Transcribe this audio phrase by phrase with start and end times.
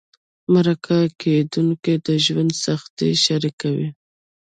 [0.53, 3.89] مرکه کېدونکي د ژوند سختۍ شریکوي.